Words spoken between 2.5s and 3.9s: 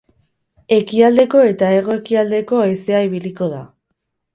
haizea ibiliko da.